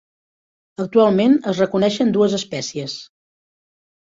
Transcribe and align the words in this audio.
Actualment 0.83 1.35
es 1.51 1.61
reconeixen 1.63 2.15
dues 2.17 2.37
espècies. 2.39 2.97